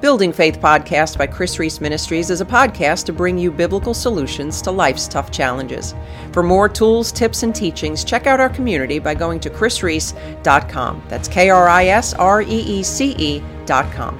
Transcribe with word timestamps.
Building 0.00 0.32
Faith 0.32 0.60
podcast 0.60 1.18
by 1.18 1.26
Kris 1.26 1.58
Reece 1.58 1.80
Ministries 1.80 2.30
is 2.30 2.40
a 2.40 2.44
podcast 2.44 3.04
to 3.06 3.12
bring 3.12 3.36
you 3.36 3.50
biblical 3.50 3.92
solutions 3.92 4.62
to 4.62 4.70
life's 4.70 5.08
tough 5.08 5.32
challenges. 5.32 5.92
For 6.30 6.44
more 6.44 6.68
tools, 6.68 7.10
tips, 7.10 7.42
and 7.42 7.52
teachings, 7.52 8.04
check 8.04 8.28
out 8.28 8.38
our 8.38 8.48
community 8.48 9.00
by 9.00 9.14
going 9.16 9.40
to 9.40 9.50
krisreece.com. 9.50 11.02
That's 11.08 11.26
K 11.26 11.50
R 11.50 11.68
I 11.68 11.86
S 11.86 12.14
R 12.14 12.42
E 12.42 12.46
E 12.46 12.82
C 12.84 13.16
E.com. 13.18 14.16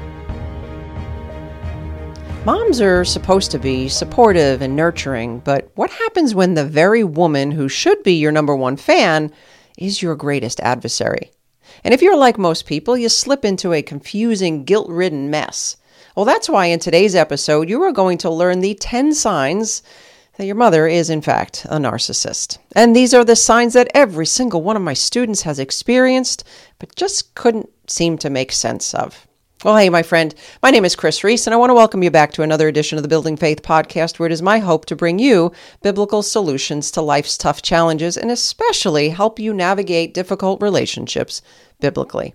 Moms 2.44 2.80
are 2.80 3.04
supposed 3.04 3.52
to 3.52 3.60
be 3.60 3.88
supportive 3.88 4.62
and 4.62 4.74
nurturing, 4.74 5.38
but 5.40 5.70
what 5.76 5.90
happens 5.90 6.34
when 6.34 6.54
the 6.54 6.64
very 6.64 7.04
woman 7.04 7.52
who 7.52 7.68
should 7.68 8.02
be 8.02 8.14
your 8.14 8.32
number 8.32 8.56
one 8.56 8.76
fan 8.76 9.30
is 9.76 10.02
your 10.02 10.16
greatest 10.16 10.58
adversary? 10.58 11.30
And 11.84 11.94
if 11.94 12.02
you're 12.02 12.16
like 12.16 12.38
most 12.38 12.66
people, 12.66 12.96
you 12.96 13.08
slip 13.08 13.44
into 13.44 13.72
a 13.72 13.82
confusing, 13.82 14.64
guilt 14.64 14.88
ridden 14.88 15.30
mess. 15.30 15.76
Well, 16.16 16.24
that's 16.24 16.48
why 16.48 16.66
in 16.66 16.80
today's 16.80 17.14
episode, 17.14 17.68
you 17.68 17.80
are 17.82 17.92
going 17.92 18.18
to 18.18 18.30
learn 18.30 18.60
the 18.60 18.74
10 18.74 19.14
signs 19.14 19.82
that 20.36 20.46
your 20.46 20.56
mother 20.56 20.88
is, 20.88 21.10
in 21.10 21.20
fact, 21.20 21.64
a 21.68 21.78
narcissist. 21.78 22.58
And 22.74 22.96
these 22.96 23.14
are 23.14 23.24
the 23.24 23.36
signs 23.36 23.74
that 23.74 23.90
every 23.94 24.26
single 24.26 24.62
one 24.62 24.76
of 24.76 24.82
my 24.82 24.94
students 24.94 25.42
has 25.42 25.60
experienced, 25.60 26.42
but 26.80 26.96
just 26.96 27.36
couldn't 27.36 27.70
seem 27.86 28.18
to 28.18 28.30
make 28.30 28.50
sense 28.50 28.94
of. 28.94 29.27
Well, 29.64 29.76
hey, 29.76 29.90
my 29.90 30.04
friend, 30.04 30.36
my 30.62 30.70
name 30.70 30.84
is 30.84 30.94
Kris 30.94 31.24
Reece, 31.24 31.48
and 31.48 31.52
I 31.52 31.56
want 31.56 31.70
to 31.70 31.74
welcome 31.74 32.04
you 32.04 32.12
back 32.12 32.30
to 32.34 32.42
another 32.42 32.68
edition 32.68 32.96
of 32.96 33.02
the 33.02 33.08
Building 33.08 33.36
Faith 33.36 33.60
podcast, 33.60 34.20
where 34.20 34.28
it 34.28 34.32
is 34.32 34.40
my 34.40 34.60
hope 34.60 34.86
to 34.86 34.94
bring 34.94 35.18
you 35.18 35.50
biblical 35.82 36.22
solutions 36.22 36.92
to 36.92 37.02
life's 37.02 37.36
tough 37.36 37.60
challenges 37.60 38.16
and 38.16 38.30
especially 38.30 39.08
help 39.08 39.40
you 39.40 39.52
navigate 39.52 40.14
difficult 40.14 40.62
relationships 40.62 41.42
biblically. 41.80 42.34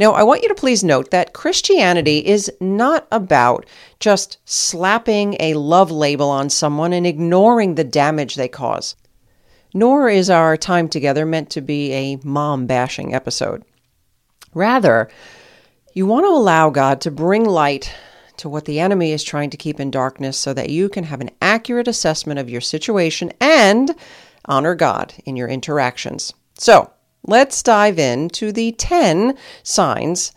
Now, 0.00 0.12
I 0.12 0.22
want 0.22 0.42
you 0.42 0.48
to 0.48 0.54
please 0.54 0.82
note 0.82 1.10
that 1.10 1.34
Christianity 1.34 2.24
is 2.24 2.50
not 2.58 3.06
about 3.12 3.66
just 4.00 4.38
slapping 4.46 5.36
a 5.38 5.52
love 5.52 5.90
label 5.90 6.30
on 6.30 6.48
someone 6.48 6.94
and 6.94 7.06
ignoring 7.06 7.74
the 7.74 7.84
damage 7.84 8.34
they 8.34 8.48
cause. 8.48 8.96
Nor 9.74 10.08
is 10.08 10.30
our 10.30 10.56
time 10.56 10.88
together 10.88 11.26
meant 11.26 11.50
to 11.50 11.60
be 11.60 11.92
a 11.92 12.18
mom 12.24 12.66
bashing 12.66 13.14
episode. 13.14 13.62
Rather, 14.54 15.10
you 15.96 16.04
want 16.04 16.26
to 16.26 16.28
allow 16.28 16.68
God 16.68 17.00
to 17.00 17.10
bring 17.10 17.46
light 17.46 17.90
to 18.36 18.50
what 18.50 18.66
the 18.66 18.80
enemy 18.80 19.12
is 19.12 19.24
trying 19.24 19.48
to 19.48 19.56
keep 19.56 19.80
in 19.80 19.90
darkness 19.90 20.36
so 20.36 20.52
that 20.52 20.68
you 20.68 20.90
can 20.90 21.04
have 21.04 21.22
an 21.22 21.30
accurate 21.40 21.88
assessment 21.88 22.38
of 22.38 22.50
your 22.50 22.60
situation 22.60 23.32
and 23.40 23.94
honor 24.44 24.74
God 24.74 25.14
in 25.24 25.36
your 25.36 25.48
interactions. 25.48 26.34
So, 26.58 26.90
let's 27.26 27.62
dive 27.62 27.98
into 27.98 28.52
the 28.52 28.72
10 28.72 29.38
signs 29.62 30.32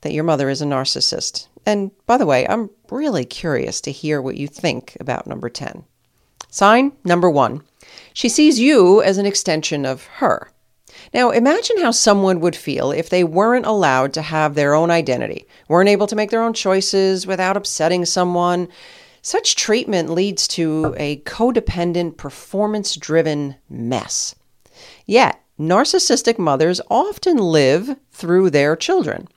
that 0.00 0.12
your 0.12 0.24
mother 0.24 0.48
is 0.48 0.60
a 0.60 0.66
narcissist. 0.66 1.46
And 1.64 1.92
by 2.06 2.18
the 2.18 2.26
way, 2.26 2.44
I'm 2.48 2.68
really 2.90 3.24
curious 3.24 3.80
to 3.82 3.92
hear 3.92 4.20
what 4.20 4.36
you 4.36 4.48
think 4.48 4.96
about 4.98 5.28
number 5.28 5.48
10. 5.48 5.84
Sign 6.50 6.90
number 7.04 7.30
one 7.30 7.62
she 8.12 8.28
sees 8.28 8.58
you 8.58 9.02
as 9.02 9.18
an 9.18 9.26
extension 9.26 9.86
of 9.86 10.04
her. 10.04 10.50
Now, 11.12 11.30
imagine 11.30 11.80
how 11.80 11.90
someone 11.90 12.40
would 12.40 12.56
feel 12.56 12.90
if 12.90 13.10
they 13.10 13.24
weren't 13.24 13.66
allowed 13.66 14.12
to 14.14 14.22
have 14.22 14.54
their 14.54 14.74
own 14.74 14.90
identity, 14.90 15.46
weren't 15.68 15.88
able 15.88 16.06
to 16.06 16.16
make 16.16 16.30
their 16.30 16.42
own 16.42 16.54
choices 16.54 17.26
without 17.26 17.56
upsetting 17.56 18.04
someone. 18.04 18.68
Such 19.22 19.56
treatment 19.56 20.10
leads 20.10 20.46
to 20.48 20.94
a 20.98 21.18
codependent, 21.18 22.16
performance 22.16 22.94
driven 22.96 23.56
mess. 23.68 24.34
Yet, 25.06 25.40
narcissistic 25.58 26.38
mothers 26.38 26.80
often 26.90 27.36
live 27.38 27.96
through 28.12 28.50
their 28.50 28.76
children. 28.76 29.28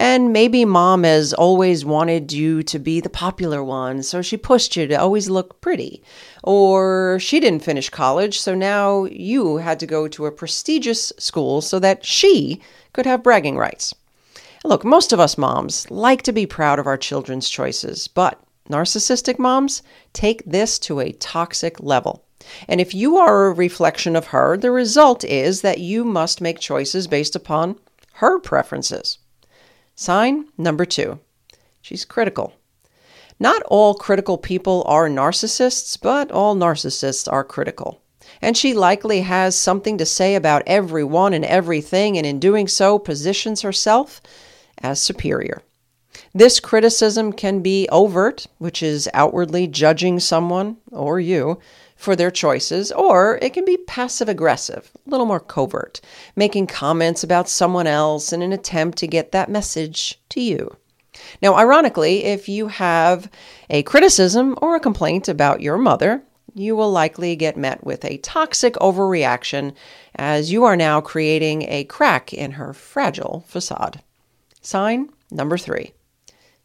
And 0.00 0.32
maybe 0.32 0.64
mom 0.64 1.02
has 1.02 1.34
always 1.34 1.84
wanted 1.84 2.32
you 2.32 2.62
to 2.62 2.78
be 2.78 3.00
the 3.00 3.10
popular 3.10 3.64
one, 3.64 4.04
so 4.04 4.22
she 4.22 4.36
pushed 4.36 4.76
you 4.76 4.86
to 4.86 4.94
always 4.94 5.28
look 5.28 5.60
pretty. 5.60 6.04
Or 6.44 7.18
she 7.20 7.40
didn't 7.40 7.64
finish 7.64 7.90
college, 7.90 8.38
so 8.38 8.54
now 8.54 9.06
you 9.06 9.56
had 9.56 9.80
to 9.80 9.86
go 9.86 10.06
to 10.06 10.26
a 10.26 10.32
prestigious 10.32 11.12
school 11.18 11.60
so 11.60 11.80
that 11.80 12.04
she 12.04 12.62
could 12.92 13.06
have 13.06 13.24
bragging 13.24 13.56
rights. 13.56 13.92
Look, 14.64 14.84
most 14.84 15.12
of 15.12 15.18
us 15.18 15.36
moms 15.36 15.90
like 15.90 16.22
to 16.22 16.32
be 16.32 16.46
proud 16.46 16.78
of 16.78 16.86
our 16.86 16.96
children's 16.96 17.48
choices, 17.48 18.06
but 18.06 18.40
narcissistic 18.70 19.38
moms 19.40 19.82
take 20.12 20.44
this 20.44 20.78
to 20.80 21.00
a 21.00 21.12
toxic 21.12 21.80
level. 21.80 22.24
And 22.68 22.80
if 22.80 22.94
you 22.94 23.16
are 23.16 23.46
a 23.46 23.52
reflection 23.52 24.14
of 24.14 24.28
her, 24.28 24.56
the 24.56 24.70
result 24.70 25.24
is 25.24 25.62
that 25.62 25.80
you 25.80 26.04
must 26.04 26.40
make 26.40 26.60
choices 26.60 27.08
based 27.08 27.34
upon 27.34 27.80
her 28.14 28.38
preferences. 28.38 29.18
Sign 30.00 30.44
number 30.56 30.84
two 30.84 31.18
she's 31.82 32.04
critical. 32.04 32.52
Not 33.40 33.64
all 33.64 33.94
critical 33.94 34.38
people 34.38 34.84
are 34.86 35.08
narcissists, 35.08 36.00
but 36.00 36.30
all 36.30 36.54
narcissists 36.54 37.26
are 37.32 37.42
critical. 37.42 38.00
And 38.40 38.56
she 38.56 38.74
likely 38.74 39.22
has 39.22 39.58
something 39.58 39.98
to 39.98 40.06
say 40.06 40.36
about 40.36 40.62
everyone 40.68 41.34
and 41.34 41.44
everything, 41.44 42.16
and 42.16 42.24
in 42.24 42.38
doing 42.38 42.68
so, 42.68 43.00
positions 43.00 43.62
herself 43.62 44.20
as 44.80 45.02
superior. 45.02 45.62
This 46.32 46.60
criticism 46.60 47.32
can 47.32 47.60
be 47.60 47.88
overt, 47.90 48.46
which 48.58 48.84
is 48.84 49.08
outwardly 49.12 49.66
judging 49.66 50.20
someone 50.20 50.76
or 50.92 51.18
you 51.18 51.58
for 51.98 52.14
their 52.14 52.30
choices, 52.30 52.92
or 52.92 53.38
it 53.42 53.52
can 53.52 53.64
be 53.64 53.76
passive 53.76 54.28
aggressive, 54.28 54.90
a 55.06 55.10
little 55.10 55.26
more 55.26 55.40
covert, 55.40 56.00
making 56.36 56.68
comments 56.68 57.24
about 57.24 57.48
someone 57.48 57.88
else 57.88 58.32
in 58.32 58.40
an 58.40 58.52
attempt 58.52 58.96
to 58.98 59.06
get 59.06 59.32
that 59.32 59.50
message 59.50 60.18
to 60.28 60.40
you. 60.40 60.76
Now, 61.42 61.56
ironically, 61.56 62.24
if 62.24 62.48
you 62.48 62.68
have 62.68 63.28
a 63.68 63.82
criticism 63.82 64.56
or 64.62 64.76
a 64.76 64.80
complaint 64.80 65.28
about 65.28 65.60
your 65.60 65.76
mother, 65.76 66.22
you 66.54 66.76
will 66.76 66.90
likely 66.90 67.34
get 67.34 67.56
met 67.56 67.82
with 67.84 68.04
a 68.04 68.18
toxic 68.18 68.74
overreaction 68.74 69.74
as 70.14 70.52
you 70.52 70.64
are 70.64 70.76
now 70.76 71.00
creating 71.00 71.62
a 71.68 71.84
crack 71.84 72.32
in 72.32 72.52
her 72.52 72.72
fragile 72.72 73.44
facade. 73.48 74.00
Sign 74.62 75.10
number 75.30 75.58
three 75.58 75.92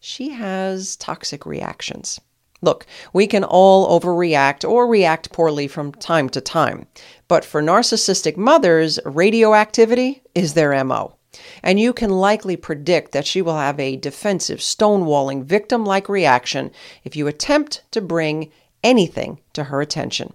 she 0.05 0.31
has 0.31 0.97
toxic 0.97 1.45
reactions. 1.45 2.19
Look, 2.63 2.85
we 3.11 3.27
can 3.27 3.43
all 3.43 3.99
overreact 3.99 4.67
or 4.67 4.87
react 4.87 5.33
poorly 5.33 5.67
from 5.67 5.91
time 5.91 6.29
to 6.29 6.39
time, 6.39 6.87
but 7.27 7.43
for 7.43 7.61
narcissistic 7.61 8.37
mothers, 8.37 8.99
radioactivity 9.03 10.23
is 10.33 10.53
their 10.53 10.81
MO. 10.85 11.17
And 11.61 11.77
you 11.77 11.91
can 11.91 12.09
likely 12.09 12.55
predict 12.55 13.11
that 13.11 13.27
she 13.27 13.41
will 13.41 13.57
have 13.57 13.81
a 13.81 13.97
defensive, 13.97 14.59
stonewalling, 14.59 15.43
victim 15.43 15.85
like 15.85 16.07
reaction 16.07 16.71
if 17.03 17.17
you 17.17 17.27
attempt 17.27 17.83
to 17.91 17.99
bring 17.99 18.49
anything 18.81 19.41
to 19.51 19.65
her 19.65 19.81
attention. 19.81 20.33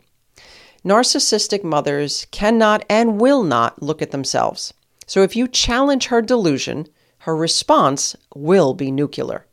Narcissistic 0.84 1.64
mothers 1.64 2.26
cannot 2.30 2.84
and 2.90 3.18
will 3.18 3.42
not 3.42 3.82
look 3.82 4.02
at 4.02 4.10
themselves. 4.10 4.74
So 5.06 5.22
if 5.22 5.34
you 5.34 5.48
challenge 5.48 6.08
her 6.08 6.20
delusion, 6.20 6.88
her 7.20 7.34
response 7.34 8.14
will 8.34 8.74
be 8.74 8.90
nuclear. 8.90 9.46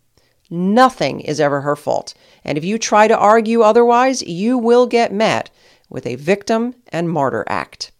Nothing 0.55 1.19
is 1.19 1.41
ever 1.41 1.59
her 1.59 1.75
fault. 1.75 2.13
And 2.45 2.57
if 2.57 2.63
you 2.63 2.77
try 2.77 3.09
to 3.09 3.17
argue 3.17 3.61
otherwise, 3.61 4.21
you 4.21 4.57
will 4.57 4.88
get 4.88 5.11
met 5.11 5.49
with 5.89 6.05
a 6.05 6.16
victim 6.16 6.75
and 6.93 7.09
martyr 7.09 7.43
act. 7.47 7.91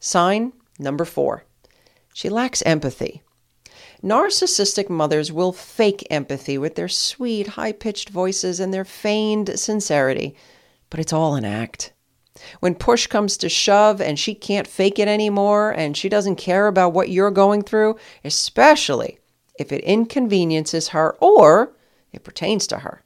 Sign 0.00 0.52
number 0.78 1.06
four 1.06 1.44
she 2.12 2.28
lacks 2.28 2.62
empathy. 2.66 3.22
Narcissistic 4.02 4.90
mothers 4.90 5.32
will 5.32 5.50
fake 5.50 6.06
empathy 6.10 6.58
with 6.58 6.74
their 6.74 6.88
sweet, 6.88 7.46
high 7.46 7.72
pitched 7.72 8.10
voices 8.10 8.60
and 8.60 8.72
their 8.72 8.84
feigned 8.84 9.58
sincerity, 9.58 10.36
but 10.90 11.00
it's 11.00 11.12
all 11.12 11.36
an 11.36 11.46
act. 11.46 11.94
When 12.60 12.74
push 12.74 13.06
comes 13.06 13.38
to 13.38 13.48
shove 13.48 14.02
and 14.02 14.18
she 14.18 14.34
can't 14.34 14.66
fake 14.66 14.98
it 14.98 15.08
anymore 15.08 15.70
and 15.70 15.96
she 15.96 16.10
doesn't 16.10 16.36
care 16.36 16.66
about 16.66 16.92
what 16.92 17.08
you're 17.08 17.30
going 17.30 17.62
through, 17.62 17.96
especially 18.24 19.18
if 19.58 19.72
it 19.72 19.82
inconveniences 19.84 20.88
her 20.88 21.16
or 21.18 21.72
it 22.14 22.24
pertains 22.24 22.66
to 22.68 22.78
her. 22.78 23.02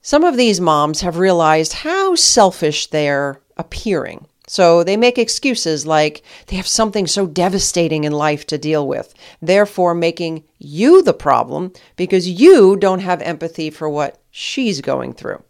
Some 0.00 0.24
of 0.24 0.36
these 0.36 0.60
moms 0.60 1.00
have 1.00 1.18
realized 1.18 1.72
how 1.72 2.14
selfish 2.14 2.86
they're 2.86 3.40
appearing. 3.56 4.26
So 4.46 4.82
they 4.82 4.96
make 4.96 5.18
excuses 5.18 5.86
like 5.86 6.22
they 6.46 6.56
have 6.56 6.66
something 6.66 7.06
so 7.06 7.26
devastating 7.26 8.04
in 8.04 8.12
life 8.12 8.46
to 8.46 8.56
deal 8.56 8.88
with, 8.88 9.12
therefore 9.42 9.94
making 9.94 10.44
you 10.58 11.02
the 11.02 11.12
problem 11.12 11.72
because 11.96 12.28
you 12.28 12.76
don't 12.76 13.00
have 13.00 13.20
empathy 13.20 13.68
for 13.68 13.88
what 13.90 14.18
she's 14.30 14.80
going 14.80 15.12
through. 15.12 15.42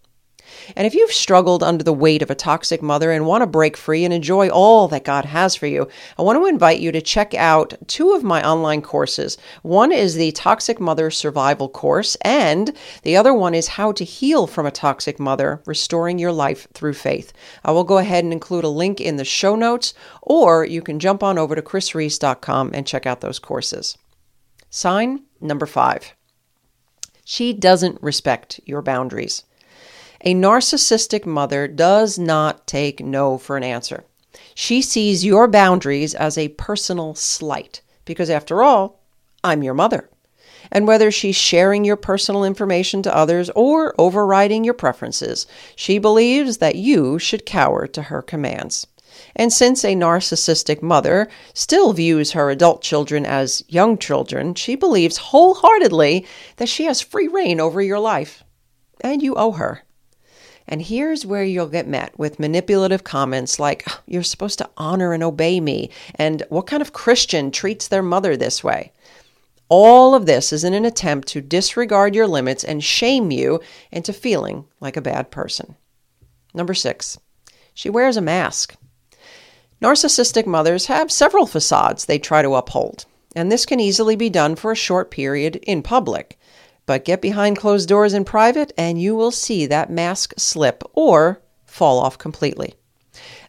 And 0.76 0.86
if 0.86 0.94
you've 0.94 1.12
struggled 1.12 1.62
under 1.62 1.84
the 1.84 1.92
weight 1.92 2.22
of 2.22 2.30
a 2.30 2.34
toxic 2.34 2.82
mother 2.82 3.10
and 3.10 3.26
want 3.26 3.42
to 3.42 3.46
break 3.46 3.76
free 3.76 4.04
and 4.04 4.12
enjoy 4.12 4.48
all 4.48 4.88
that 4.88 5.04
God 5.04 5.24
has 5.24 5.54
for 5.54 5.66
you, 5.66 5.88
I 6.18 6.22
want 6.22 6.38
to 6.38 6.46
invite 6.46 6.80
you 6.80 6.92
to 6.92 7.00
check 7.00 7.34
out 7.34 7.74
two 7.86 8.12
of 8.12 8.22
my 8.22 8.46
online 8.46 8.82
courses. 8.82 9.38
One 9.62 9.92
is 9.92 10.14
the 10.14 10.32
Toxic 10.32 10.80
Mother 10.80 11.10
Survival 11.10 11.68
course, 11.68 12.16
and 12.22 12.72
the 13.02 13.16
other 13.16 13.34
one 13.34 13.54
is 13.54 13.68
How 13.68 13.92
to 13.92 14.04
Heal 14.04 14.46
from 14.46 14.66
a 14.66 14.70
Toxic 14.70 15.18
Mother, 15.18 15.62
Restoring 15.66 16.18
Your 16.18 16.32
Life 16.32 16.66
Through 16.72 16.94
Faith. 16.94 17.32
I 17.64 17.72
will 17.72 17.84
go 17.84 17.98
ahead 17.98 18.24
and 18.24 18.32
include 18.32 18.64
a 18.64 18.68
link 18.68 19.00
in 19.00 19.16
the 19.16 19.24
show 19.24 19.56
notes, 19.56 19.94
or 20.22 20.64
you 20.64 20.82
can 20.82 20.98
jump 20.98 21.22
on 21.22 21.38
over 21.38 21.54
to 21.54 21.62
krisreece.com 21.62 22.70
and 22.74 22.86
check 22.86 23.06
out 23.06 23.20
those 23.20 23.38
courses. 23.38 23.96
Sign 24.70 25.24
number 25.40 25.66
five. 25.66 26.14
She 27.24 27.52
doesn't 27.52 28.02
respect 28.02 28.60
your 28.64 28.82
boundaries. 28.82 29.44
A 30.22 30.34
narcissistic 30.34 31.24
mother 31.24 31.68
does 31.68 32.18
not 32.18 32.66
take 32.66 33.00
no 33.00 33.38
for 33.38 33.56
an 33.56 33.62
answer. 33.62 34.04
She 34.54 34.82
sees 34.82 35.24
your 35.24 35.46
boundaries 35.46 36.12
as 36.14 36.36
a 36.36 36.48
personal 36.48 37.14
slight 37.14 37.82
because, 38.04 38.28
after 38.28 38.62
all, 38.62 39.00
I'm 39.44 39.62
your 39.62 39.74
mother. 39.74 40.10
And 40.72 40.88
whether 40.88 41.12
she's 41.12 41.36
sharing 41.36 41.84
your 41.84 41.96
personal 41.96 42.42
information 42.42 43.00
to 43.02 43.16
others 43.16 43.48
or 43.54 43.94
overriding 43.96 44.64
your 44.64 44.74
preferences, 44.74 45.46
she 45.76 45.98
believes 45.98 46.58
that 46.58 46.74
you 46.74 47.20
should 47.20 47.46
cower 47.46 47.86
to 47.86 48.02
her 48.02 48.20
commands. 48.20 48.88
And 49.36 49.52
since 49.52 49.84
a 49.84 49.94
narcissistic 49.94 50.82
mother 50.82 51.28
still 51.54 51.92
views 51.92 52.32
her 52.32 52.50
adult 52.50 52.82
children 52.82 53.24
as 53.24 53.62
young 53.68 53.96
children, 53.96 54.54
she 54.54 54.74
believes 54.74 55.16
wholeheartedly 55.16 56.26
that 56.56 56.68
she 56.68 56.84
has 56.84 57.00
free 57.00 57.28
reign 57.28 57.60
over 57.60 57.80
your 57.80 58.00
life. 58.00 58.42
And 59.00 59.22
you 59.22 59.36
owe 59.36 59.52
her. 59.52 59.84
And 60.70 60.82
here's 60.82 61.24
where 61.24 61.44
you'll 61.44 61.66
get 61.66 61.88
met 61.88 62.16
with 62.18 62.38
manipulative 62.38 63.02
comments 63.02 63.58
like, 63.58 63.88
You're 64.06 64.22
supposed 64.22 64.58
to 64.58 64.68
honor 64.76 65.14
and 65.14 65.22
obey 65.22 65.60
me, 65.60 65.90
and 66.14 66.42
what 66.50 66.66
kind 66.66 66.82
of 66.82 66.92
Christian 66.92 67.50
treats 67.50 67.88
their 67.88 68.02
mother 68.02 68.36
this 68.36 68.62
way? 68.62 68.92
All 69.70 70.14
of 70.14 70.26
this 70.26 70.52
is 70.52 70.64
in 70.64 70.74
an 70.74 70.84
attempt 70.84 71.28
to 71.28 71.40
disregard 71.40 72.14
your 72.14 72.26
limits 72.26 72.64
and 72.64 72.84
shame 72.84 73.30
you 73.30 73.60
into 73.90 74.12
feeling 74.12 74.66
like 74.80 74.96
a 74.96 75.02
bad 75.02 75.30
person. 75.30 75.74
Number 76.54 76.74
six, 76.74 77.18
she 77.72 77.88
wears 77.88 78.16
a 78.16 78.22
mask. 78.22 78.76
Narcissistic 79.80 80.46
mothers 80.46 80.86
have 80.86 81.12
several 81.12 81.46
facades 81.46 82.04
they 82.04 82.18
try 82.18 82.42
to 82.42 82.54
uphold, 82.54 83.06
and 83.36 83.50
this 83.50 83.64
can 83.64 83.80
easily 83.80 84.16
be 84.16 84.28
done 84.28 84.56
for 84.56 84.72
a 84.72 84.76
short 84.76 85.10
period 85.10 85.56
in 85.56 85.82
public. 85.82 86.38
But 86.88 87.04
get 87.04 87.20
behind 87.20 87.58
closed 87.58 87.86
doors 87.86 88.14
in 88.14 88.24
private, 88.24 88.72
and 88.78 88.98
you 88.98 89.14
will 89.14 89.30
see 89.30 89.66
that 89.66 89.90
mask 89.90 90.32
slip 90.38 90.82
or 90.94 91.42
fall 91.66 91.98
off 91.98 92.16
completely. 92.16 92.76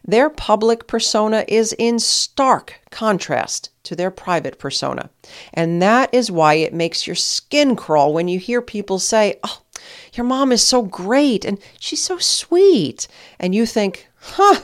Their 0.06 0.28
public 0.28 0.86
persona 0.86 1.46
is 1.48 1.74
in 1.78 2.00
stark 2.00 2.82
contrast 2.90 3.70
to 3.84 3.96
their 3.96 4.10
private 4.10 4.58
persona. 4.58 5.08
And 5.54 5.80
that 5.80 6.12
is 6.12 6.30
why 6.30 6.54
it 6.54 6.74
makes 6.74 7.06
your 7.06 7.16
skin 7.16 7.76
crawl 7.76 8.12
when 8.12 8.28
you 8.28 8.38
hear 8.38 8.60
people 8.60 8.98
say, 8.98 9.40
Oh, 9.42 9.62
your 10.12 10.26
mom 10.26 10.52
is 10.52 10.62
so 10.62 10.82
great 10.82 11.46
and 11.46 11.58
she's 11.78 12.02
so 12.02 12.18
sweet. 12.18 13.08
And 13.38 13.54
you 13.54 13.64
think, 13.64 14.06
Huh, 14.16 14.60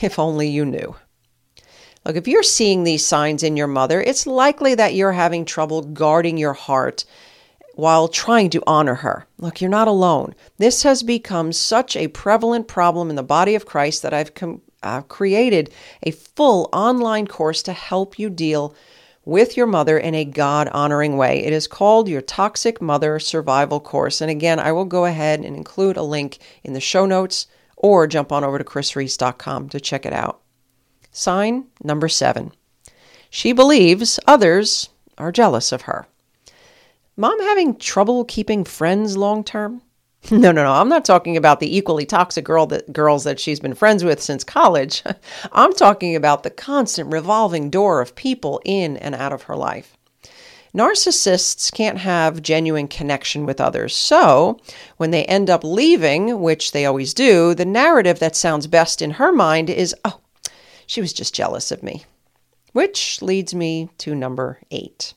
if 0.00 0.18
only 0.18 0.48
you 0.48 0.64
knew. 0.64 0.96
Look, 2.04 2.16
if 2.16 2.26
you're 2.26 2.42
seeing 2.42 2.82
these 2.82 3.06
signs 3.06 3.44
in 3.44 3.56
your 3.56 3.68
mother, 3.68 4.02
it's 4.02 4.26
likely 4.26 4.74
that 4.74 4.96
you're 4.96 5.12
having 5.12 5.44
trouble 5.44 5.82
guarding 5.82 6.36
your 6.36 6.54
heart 6.54 7.04
while 7.74 8.08
trying 8.08 8.50
to 8.50 8.62
honor 8.66 8.96
her. 8.96 9.26
Look, 9.38 9.60
you're 9.60 9.70
not 9.70 9.88
alone. 9.88 10.34
This 10.58 10.82
has 10.82 11.02
become 11.02 11.52
such 11.52 11.96
a 11.96 12.08
prevalent 12.08 12.68
problem 12.68 13.10
in 13.10 13.16
the 13.16 13.22
body 13.22 13.54
of 13.54 13.66
Christ 13.66 14.02
that 14.02 14.12
I've 14.14 14.34
com- 14.34 14.62
uh, 14.82 15.02
created 15.02 15.72
a 16.02 16.10
full 16.10 16.68
online 16.72 17.26
course 17.26 17.62
to 17.62 17.72
help 17.72 18.18
you 18.18 18.28
deal 18.30 18.74
with 19.24 19.56
your 19.56 19.66
mother 19.66 19.98
in 19.98 20.14
a 20.14 20.24
God 20.24 20.68
honoring 20.68 21.16
way. 21.16 21.44
It 21.44 21.52
is 21.52 21.68
called 21.68 22.08
your 22.08 22.20
Toxic 22.20 22.82
Mother 22.82 23.18
Survival 23.18 23.80
Course. 23.80 24.20
And 24.20 24.30
again, 24.30 24.58
I 24.58 24.72
will 24.72 24.84
go 24.84 25.04
ahead 25.04 25.40
and 25.40 25.56
include 25.56 25.96
a 25.96 26.02
link 26.02 26.38
in 26.64 26.72
the 26.72 26.80
show 26.80 27.06
notes 27.06 27.46
or 27.76 28.06
jump 28.06 28.32
on 28.32 28.44
over 28.44 28.58
to 28.58 28.64
krisreece.com 28.64 29.68
to 29.68 29.80
check 29.80 30.04
it 30.06 30.12
out. 30.12 30.40
Sign 31.12 31.66
number 31.82 32.08
seven. 32.08 32.52
She 33.30 33.52
believes 33.52 34.18
others 34.26 34.88
are 35.18 35.30
jealous 35.30 35.72
of 35.72 35.82
her. 35.82 36.06
Mom 37.16 37.38
having 37.40 37.76
trouble 37.76 38.24
keeping 38.24 38.64
friends 38.64 39.16
long 39.16 39.44
term? 39.44 39.82
No, 40.30 40.52
no, 40.52 40.62
no. 40.62 40.72
I'm 40.72 40.88
not 40.88 41.04
talking 41.04 41.36
about 41.36 41.58
the 41.58 41.76
equally 41.76 42.06
toxic 42.06 42.44
girl 42.44 42.66
that 42.66 42.92
girls 42.92 43.24
that 43.24 43.40
she's 43.40 43.58
been 43.58 43.74
friends 43.74 44.04
with 44.04 44.22
since 44.22 44.44
college. 44.44 45.02
I'm 45.52 45.72
talking 45.72 46.14
about 46.14 46.44
the 46.44 46.50
constant 46.50 47.12
revolving 47.12 47.70
door 47.70 48.00
of 48.00 48.14
people 48.14 48.62
in 48.64 48.96
and 48.96 49.16
out 49.16 49.32
of 49.32 49.42
her 49.42 49.56
life. 49.56 49.96
Narcissists 50.72 51.72
can't 51.72 51.98
have 51.98 52.40
genuine 52.40 52.86
connection 52.86 53.44
with 53.44 53.60
others. 53.60 53.94
So, 53.96 54.60
when 54.96 55.10
they 55.10 55.24
end 55.24 55.50
up 55.50 55.64
leaving, 55.64 56.40
which 56.40 56.70
they 56.70 56.86
always 56.86 57.12
do, 57.12 57.52
the 57.52 57.66
narrative 57.66 58.20
that 58.20 58.36
sounds 58.36 58.68
best 58.68 59.02
in 59.02 59.10
her 59.12 59.32
mind 59.32 59.68
is, 59.68 59.94
"Oh, 60.04 60.20
she 60.86 61.00
was 61.00 61.12
just 61.12 61.34
jealous 61.34 61.72
of 61.72 61.82
me." 61.82 62.04
Which 62.72 63.20
leads 63.20 63.54
me 63.54 63.90
to 63.98 64.14
number 64.14 64.60
8. 64.70 65.14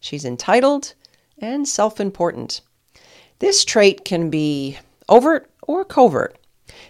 She's 0.00 0.24
entitled 0.24 0.94
and 1.40 1.66
self 1.66 2.00
important. 2.00 2.60
This 3.38 3.64
trait 3.64 4.04
can 4.04 4.30
be 4.30 4.78
overt 5.08 5.50
or 5.62 5.84
covert. 5.84 6.36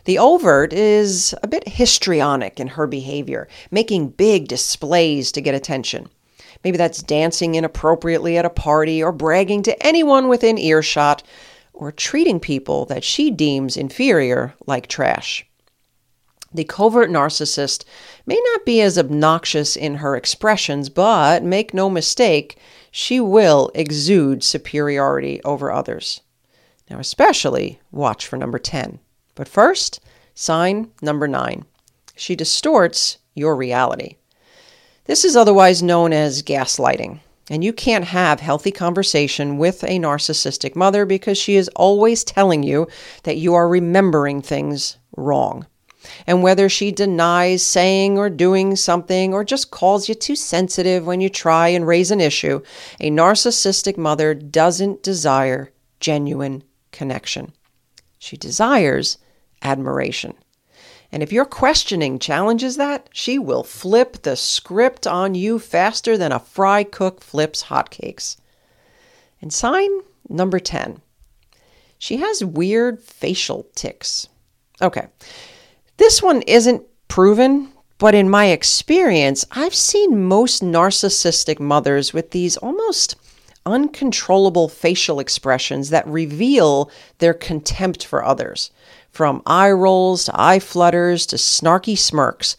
The 0.05 0.19
overt 0.19 0.73
is 0.73 1.35
a 1.43 1.49
bit 1.49 1.69
histrionic 1.69 2.59
in 2.59 2.69
her 2.69 2.87
behavior, 2.87 3.49
making 3.71 4.11
big 4.11 4.49
displays 4.49 5.33
to 5.33 5.41
get 5.41 5.55
attention. 5.55 6.09
Maybe 6.65 6.77
that's 6.77 7.03
dancing 7.03 7.55
inappropriately 7.55 8.37
at 8.37 8.45
a 8.45 8.51
party, 8.51 9.03
or 9.03 9.13
bragging 9.13 9.63
to 9.65 9.87
anyone 9.87 10.29
within 10.29 10.59
earshot, 10.59 11.23
or 11.73 11.93
treating 11.93 12.41
people 12.41 12.85
that 12.87 13.05
she 13.05 13.31
deems 13.31 13.77
inferior 13.77 14.55
like 14.67 14.87
trash. 14.87 15.47
The 16.53 16.65
covert 16.65 17.11
narcissist 17.11 17.85
may 18.27 18.39
not 18.53 18.67
be 18.67 18.81
as 18.81 18.99
obnoxious 18.99 19.77
in 19.77 19.97
her 19.97 20.17
expressions, 20.17 20.89
but 20.89 21.45
make 21.45 21.73
no 21.73 21.89
mistake, 21.89 22.59
she 22.91 23.21
will 23.21 23.71
exude 23.75 24.43
superiority 24.43 25.41
over 25.45 25.71
others. 25.71 26.21
Now, 26.89 26.99
especially 26.99 27.81
watch 27.93 28.27
for 28.27 28.37
number 28.37 28.59
10. 28.59 28.99
But 29.35 29.49
first, 29.49 30.01
sign 30.35 30.91
number 31.01 31.29
9. 31.29 31.65
She 32.17 32.35
distorts 32.35 33.19
your 33.35 33.55
reality. 33.55 34.17
This 35.05 35.25
is 35.25 35.37
otherwise 35.37 35.83
known 35.83 36.13
as 36.13 36.43
gaslighting. 36.43 37.21
And 37.49 37.65
you 37.65 37.73
can't 37.73 38.05
have 38.05 38.41
healthy 38.41 38.71
conversation 38.71 39.59
with 39.59 39.83
a 39.83 39.99
narcissistic 39.99 40.77
mother 40.77 41.05
because 41.05 41.37
she 41.37 41.57
is 41.57 41.69
always 41.75 42.23
telling 42.23 42.63
you 42.63 42.87
that 43.25 43.39
you 43.39 43.55
are 43.55 43.69
remembering 43.69 44.41
things 44.41 44.99
wrong. 45.17 45.67
And 46.27 46.43
whether 46.43 46.69
she 46.69 46.93
denies 46.93 47.63
saying 47.63 48.19
or 48.19 48.31
doing 48.31 48.77
something 48.77 49.35
or 49.35 49.45
just 49.45 49.71
calls 49.71 50.09
you 50.09 50.15
too 50.15 50.37
sensitive 50.37 51.07
when 51.07 51.21
you 51.21 51.29
try 51.29 51.69
and 51.69 51.87
raise 51.87 52.11
an 52.11 52.21
issue, 52.21 52.63
a 53.01 53.11
narcissistic 53.11 53.97
mother 53.97 54.35
doesn't 54.35 55.03
desire 55.03 55.73
genuine 56.01 56.63
connection. 56.93 57.53
She 58.19 58.37
desires 58.37 59.19
admiration. 59.63 60.35
And 61.13 61.23
if 61.23 61.33
your 61.33 61.45
questioning 61.45 62.19
challenges 62.19 62.77
that, 62.77 63.09
she 63.13 63.39
will 63.39 63.65
flip 63.65 64.23
the 64.23 64.37
script 64.37 65.07
on 65.07 65.35
you 65.35 65.59
faster 65.59 66.17
than 66.17 66.33
a 66.33 66.39
fry 66.39 66.85
cook 66.85 67.21
flips 67.21 67.65
hotcakes. 67.65 68.37
And 69.43 69.53
sign 69.53 69.91
number 70.29 70.61
10. 70.61 71.01
She 71.99 72.19
has 72.19 72.45
weird 72.45 73.03
facial 73.03 73.67
tics. 73.75 74.29
Okay, 74.81 75.09
this 76.01 76.23
one 76.23 76.41
isn't 76.47 76.83
proven, 77.09 77.69
but 77.99 78.15
in 78.15 78.31
my 78.31 78.47
experience, 78.47 79.45
I've 79.53 79.75
seen 79.75 80.25
most 80.25 80.63
narcissistic 80.63 81.61
mothers 81.61 82.15
with 82.15 82.31
these 82.31 82.57
almost 82.57 83.17
uncontrollable 83.67 84.71
facial 84.71 85.21
expressions 85.21 85.91
that 85.91 86.07
reveal 86.07 86.91
their 87.19 87.35
contempt 87.35 88.07
for 88.07 88.25
others. 88.25 88.71
From 89.11 89.43
eye 89.45 89.71
rolls 89.71 90.25
to 90.25 90.33
eye 90.35 90.59
flutters 90.59 91.27
to 91.27 91.37
snarky 91.37 91.99
smirks, 91.99 92.57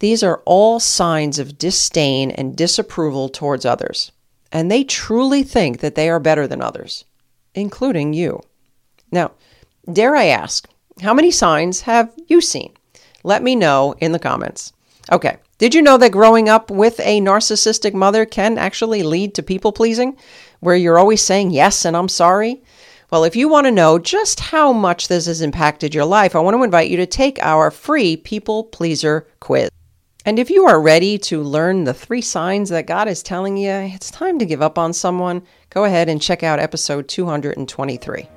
these 0.00 0.22
are 0.22 0.42
all 0.44 0.78
signs 0.78 1.38
of 1.38 1.56
disdain 1.56 2.30
and 2.32 2.54
disapproval 2.54 3.30
towards 3.30 3.64
others. 3.64 4.12
And 4.52 4.70
they 4.70 4.84
truly 4.84 5.42
think 5.42 5.80
that 5.80 5.94
they 5.94 6.10
are 6.10 6.20
better 6.20 6.46
than 6.46 6.60
others, 6.60 7.06
including 7.54 8.12
you. 8.12 8.42
Now, 9.10 9.30
dare 9.90 10.14
I 10.14 10.26
ask, 10.26 10.68
how 11.00 11.14
many 11.14 11.30
signs 11.30 11.82
have 11.82 12.12
you 12.28 12.40
seen? 12.40 12.72
Let 13.22 13.42
me 13.42 13.56
know 13.56 13.94
in 13.98 14.12
the 14.12 14.18
comments. 14.18 14.72
Okay, 15.10 15.38
did 15.58 15.74
you 15.74 15.82
know 15.82 15.98
that 15.98 16.12
growing 16.12 16.48
up 16.48 16.70
with 16.70 17.00
a 17.00 17.20
narcissistic 17.20 17.94
mother 17.94 18.24
can 18.24 18.58
actually 18.58 19.02
lead 19.02 19.34
to 19.34 19.42
people 19.42 19.72
pleasing, 19.72 20.16
where 20.60 20.76
you're 20.76 20.98
always 20.98 21.22
saying 21.22 21.50
yes 21.50 21.84
and 21.84 21.96
I'm 21.96 22.08
sorry? 22.08 22.62
Well, 23.10 23.24
if 23.24 23.36
you 23.36 23.48
want 23.48 23.66
to 23.66 23.70
know 23.70 23.98
just 23.98 24.40
how 24.40 24.72
much 24.72 25.08
this 25.08 25.26
has 25.26 25.40
impacted 25.40 25.94
your 25.94 26.04
life, 26.04 26.34
I 26.34 26.40
want 26.40 26.56
to 26.56 26.62
invite 26.62 26.90
you 26.90 26.96
to 26.98 27.06
take 27.06 27.38
our 27.40 27.70
free 27.70 28.16
people 28.16 28.64
pleaser 28.64 29.28
quiz. 29.40 29.70
And 30.26 30.38
if 30.38 30.48
you 30.48 30.64
are 30.66 30.80
ready 30.80 31.18
to 31.18 31.42
learn 31.42 31.84
the 31.84 31.92
three 31.94 32.22
signs 32.22 32.70
that 32.70 32.86
God 32.86 33.08
is 33.08 33.22
telling 33.22 33.58
you 33.58 33.70
it's 33.70 34.10
time 34.10 34.38
to 34.38 34.46
give 34.46 34.62
up 34.62 34.78
on 34.78 34.92
someone, 34.92 35.42
go 35.68 35.84
ahead 35.84 36.08
and 36.08 36.20
check 36.20 36.42
out 36.42 36.58
episode 36.58 37.08
223. 37.08 38.28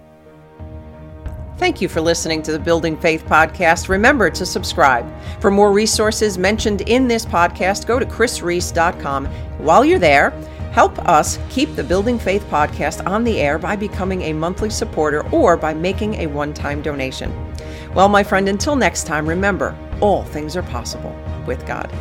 Thank 1.57 1.81
you 1.81 1.89
for 1.89 2.01
listening 2.01 2.43
to 2.43 2.51
the 2.51 2.59
Building 2.59 2.95
Faith 2.95 3.25
podcast. 3.25 3.89
Remember 3.89 4.29
to 4.29 4.45
subscribe. 4.45 5.11
For 5.41 5.49
more 5.49 5.71
resources 5.71 6.37
mentioned 6.37 6.81
in 6.81 7.07
this 7.07 7.25
podcast, 7.25 7.87
go 7.87 7.97
to 7.99 8.05
krisreece.com. 8.05 9.25
While 9.57 9.83
you're 9.83 9.99
there, 9.99 10.31
Help 10.77 10.99
us 11.09 11.39
keep 11.49 11.75
the 11.75 11.83
Building 11.83 12.19
Faith 12.19 12.45
podcast 12.51 13.03
on 13.07 13.23
the 13.23 13.41
air 13.41 13.57
by 13.57 13.75
becoming 13.75 14.21
a 14.21 14.33
monthly 14.33 14.69
supporter 14.69 15.27
or 15.31 15.57
by 15.57 15.73
making 15.73 16.13
a 16.21 16.27
one 16.27 16.53
time 16.53 16.83
donation. 16.83 17.33
Well, 17.95 18.09
my 18.09 18.21
friend, 18.21 18.47
until 18.47 18.75
next 18.75 19.07
time, 19.07 19.27
remember 19.27 19.75
all 20.01 20.23
things 20.23 20.55
are 20.55 20.61
possible 20.61 21.15
with 21.47 21.65
God. 21.65 21.91